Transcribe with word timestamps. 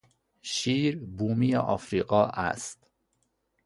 شیر 0.41 0.99
بومی 0.99 1.55
افریقا 1.55 2.23
است. 2.25 2.87